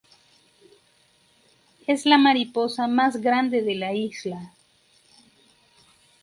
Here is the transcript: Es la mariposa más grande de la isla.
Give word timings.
Es 1.85 2.07
la 2.07 2.17
mariposa 2.17 2.87
más 2.87 3.17
grande 3.17 3.61
de 3.61 3.75
la 3.75 3.93
isla. 3.93 4.51